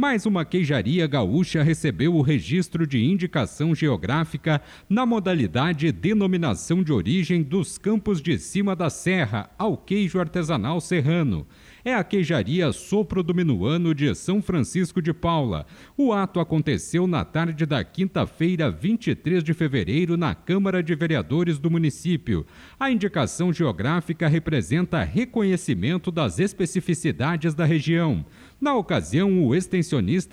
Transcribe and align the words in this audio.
Mais 0.00 0.24
uma 0.24 0.46
queijaria 0.46 1.06
gaúcha 1.06 1.62
recebeu 1.62 2.14
o 2.14 2.22
registro 2.22 2.86
de 2.86 3.04
indicação 3.04 3.74
geográfica 3.74 4.62
na 4.88 5.04
modalidade 5.04 5.92
denominação 5.92 6.82
de 6.82 6.90
origem 6.90 7.42
dos 7.42 7.76
campos 7.76 8.22
de 8.22 8.38
cima 8.38 8.74
da 8.74 8.88
serra 8.88 9.50
ao 9.58 9.76
queijo 9.76 10.18
artesanal 10.18 10.80
serrano 10.80 11.46
é 11.84 11.94
a 11.94 12.04
queijaria 12.04 12.72
Sopro 12.72 13.22
do 13.22 13.34
Minuano 13.34 13.94
de 13.94 14.14
São 14.14 14.42
Francisco 14.42 15.00
de 15.00 15.12
Paula. 15.12 15.66
O 15.96 16.12
ato 16.12 16.40
aconteceu 16.40 17.06
na 17.06 17.24
tarde 17.24 17.64
da 17.64 17.82
quinta-feira, 17.82 18.70
23 18.70 19.42
de 19.42 19.54
fevereiro, 19.54 20.16
na 20.16 20.34
Câmara 20.34 20.82
de 20.82 20.94
Vereadores 20.94 21.58
do 21.58 21.70
município. 21.70 22.46
A 22.78 22.90
indicação 22.90 23.52
geográfica 23.52 24.28
representa 24.28 25.02
reconhecimento 25.02 26.10
das 26.10 26.38
especificidades 26.38 27.54
da 27.54 27.64
região. 27.64 28.24
Na 28.60 28.74
ocasião, 28.74 29.42
o 29.42 29.54
extensionista 29.54 29.89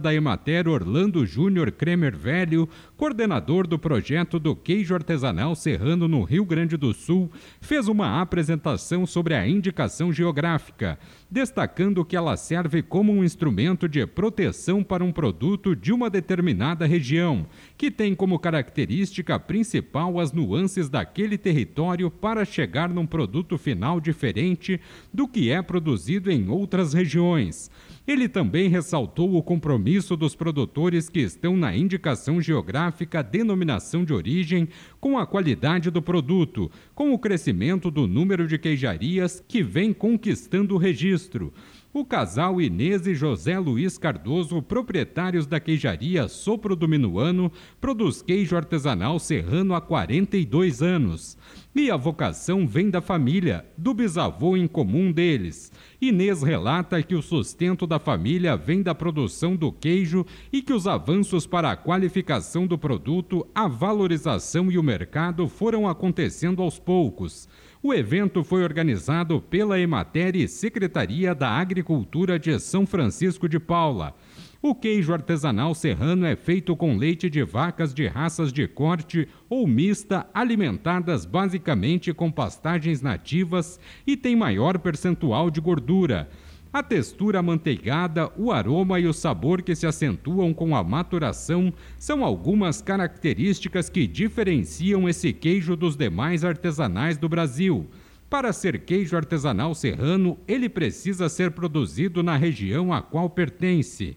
da 0.00 0.14
Emater 0.14 0.68
Orlando 0.68 1.26
Júnior 1.26 1.72
Kremer 1.72 2.16
Velho, 2.16 2.68
coordenador 2.96 3.66
do 3.66 3.80
projeto 3.80 4.38
do 4.38 4.54
queijo 4.54 4.94
artesanal 4.94 5.56
serrano 5.56 6.06
no 6.06 6.22
Rio 6.22 6.44
Grande 6.44 6.76
do 6.76 6.94
Sul, 6.94 7.28
fez 7.60 7.88
uma 7.88 8.20
apresentação 8.20 9.04
sobre 9.04 9.34
a 9.34 9.48
indicação 9.48 10.12
geográfica, 10.12 10.96
destacando 11.28 12.04
que 12.04 12.14
ela 12.14 12.36
serve 12.36 12.80
como 12.80 13.12
um 13.12 13.24
instrumento 13.24 13.88
de 13.88 14.06
proteção 14.06 14.84
para 14.84 15.02
um 15.02 15.10
produto 15.10 15.74
de 15.74 15.92
uma 15.92 16.08
determinada 16.08 16.86
região, 16.86 17.44
que 17.76 17.90
tem 17.90 18.14
como 18.14 18.38
característica 18.38 19.36
principal 19.36 20.20
as 20.20 20.32
nuances 20.32 20.88
daquele 20.88 21.36
território 21.36 22.08
para 22.08 22.44
chegar 22.44 22.88
num 22.88 23.06
produto 23.06 23.58
final 23.58 24.00
diferente 24.00 24.80
do 25.12 25.26
que 25.26 25.50
é 25.50 25.60
produzido 25.60 26.30
em 26.30 26.48
outras 26.48 26.92
regiões. 26.92 27.68
Ele 28.06 28.28
também 28.28 28.68
ressaltou 28.68 29.29
o 29.36 29.42
compromisso 29.42 30.16
dos 30.16 30.34
produtores 30.34 31.08
que 31.08 31.20
estão 31.20 31.56
na 31.56 31.76
indicação 31.76 32.40
geográfica 32.40 33.22
denominação 33.22 34.04
de 34.04 34.12
origem 34.12 34.68
com 35.00 35.18
a 35.18 35.26
qualidade 35.26 35.90
do 35.90 36.00
produto, 36.00 36.70
com 36.94 37.12
o 37.12 37.18
crescimento 37.18 37.90
do 37.90 38.06
número 38.06 38.46
de 38.46 38.58
queijarias 38.58 39.42
que 39.46 39.62
vem 39.62 39.92
conquistando 39.92 40.74
o 40.74 40.78
registro. 40.78 41.52
O 41.92 42.04
casal 42.04 42.60
Inês 42.60 43.04
e 43.08 43.16
José 43.16 43.58
Luiz 43.58 43.98
Cardoso, 43.98 44.62
proprietários 44.62 45.44
da 45.44 45.58
queijaria 45.58 46.28
Sopro 46.28 46.76
do 46.76 46.86
Minuano, 46.86 47.50
produz 47.80 48.22
queijo 48.22 48.56
artesanal 48.56 49.18
serrano 49.18 49.74
há 49.74 49.80
42 49.80 50.82
anos. 50.82 51.36
E 51.72 51.88
a 51.88 51.96
vocação 51.96 52.66
vem 52.66 52.90
da 52.90 53.00
família, 53.00 53.64
do 53.78 53.94
bisavô 53.94 54.56
em 54.56 54.66
comum 54.66 55.12
deles. 55.12 55.70
Inês 56.00 56.42
relata 56.42 57.00
que 57.00 57.14
o 57.14 57.22
sustento 57.22 57.86
da 57.86 58.00
família 58.00 58.56
vem 58.56 58.82
da 58.82 58.92
produção 58.92 59.54
do 59.54 59.70
queijo 59.70 60.26
e 60.52 60.62
que 60.62 60.72
os 60.72 60.88
avanços 60.88 61.46
para 61.46 61.70
a 61.70 61.76
qualificação 61.76 62.66
do 62.66 62.76
produto, 62.76 63.46
a 63.54 63.68
valorização 63.68 64.68
e 64.68 64.78
o 64.78 64.82
mercado 64.82 65.46
foram 65.46 65.88
acontecendo 65.88 66.60
aos 66.60 66.76
poucos. 66.76 67.48
O 67.80 67.94
evento 67.94 68.42
foi 68.42 68.64
organizado 68.64 69.40
pela 69.40 69.78
Emater 69.78 70.34
e 70.34 70.48
Secretaria 70.48 71.36
da 71.36 71.50
Agricultura 71.50 72.36
de 72.36 72.58
São 72.58 72.84
Francisco 72.84 73.48
de 73.48 73.60
Paula. 73.60 74.16
O 74.62 74.74
queijo 74.74 75.14
artesanal 75.14 75.74
serrano 75.74 76.26
é 76.26 76.36
feito 76.36 76.76
com 76.76 76.98
leite 76.98 77.30
de 77.30 77.42
vacas 77.42 77.94
de 77.94 78.06
raças 78.06 78.52
de 78.52 78.68
corte 78.68 79.26
ou 79.48 79.66
mista, 79.66 80.28
alimentadas 80.34 81.24
basicamente 81.24 82.12
com 82.12 82.30
pastagens 82.30 83.00
nativas 83.00 83.80
e 84.06 84.18
tem 84.18 84.36
maior 84.36 84.78
percentual 84.78 85.50
de 85.50 85.62
gordura. 85.62 86.28
A 86.70 86.82
textura 86.82 87.38
amanteigada, 87.38 88.30
o 88.36 88.52
aroma 88.52 89.00
e 89.00 89.06
o 89.06 89.14
sabor 89.14 89.62
que 89.62 89.74
se 89.74 89.86
acentuam 89.86 90.52
com 90.52 90.76
a 90.76 90.84
maturação 90.84 91.72
são 91.98 92.22
algumas 92.22 92.82
características 92.82 93.88
que 93.88 94.06
diferenciam 94.06 95.08
esse 95.08 95.32
queijo 95.32 95.74
dos 95.74 95.96
demais 95.96 96.44
artesanais 96.44 97.16
do 97.16 97.30
Brasil. 97.30 97.88
Para 98.28 98.52
ser 98.52 98.84
queijo 98.84 99.16
artesanal 99.16 99.74
serrano, 99.74 100.38
ele 100.46 100.68
precisa 100.68 101.30
ser 101.30 101.50
produzido 101.50 102.22
na 102.22 102.36
região 102.36 102.92
a 102.92 103.00
qual 103.00 103.28
pertence. 103.28 104.16